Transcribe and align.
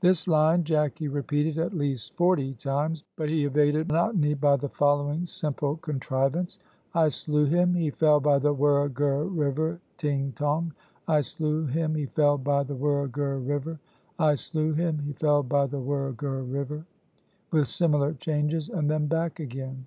This 0.00 0.26
line 0.26 0.64
Jacky 0.64 1.06
repeated 1.06 1.56
at 1.56 1.72
least 1.72 2.16
forty 2.16 2.52
times; 2.54 3.04
but 3.14 3.28
he 3.28 3.44
evaded 3.44 3.86
monotony 3.86 4.34
by 4.34 4.56
the 4.56 4.68
following 4.68 5.24
simple 5.24 5.76
contrivance: 5.76 6.58
"I 6.92 7.10
slew 7.10 7.44
him; 7.44 7.74
he 7.74 7.90
fell 7.90 8.18
by 8.18 8.40
the 8.40 8.52
Wurra 8.52 8.88
Gurra 8.92 9.24
River 9.24 9.78
ting 9.98 10.32
tong! 10.32 10.74
I 11.06 11.20
slew 11.20 11.66
him; 11.66 11.94
he 11.94 12.06
fell, 12.06 12.38
by 12.38 12.64
the 12.64 12.74
Wurra 12.74 13.08
Gurra 13.08 13.38
River, 13.38 13.78
I 14.18 14.34
slew 14.34 14.72
him; 14.72 14.98
he 14.98 15.12
fell, 15.12 15.44
by 15.44 15.68
the 15.68 15.80
Wurra 15.80 16.12
Gurra 16.16 16.42
River," 16.42 16.84
with 17.52 17.68
similar 17.68 18.14
changes, 18.14 18.68
and 18.68 18.90
then 18.90 19.06
back 19.06 19.38
again. 19.38 19.86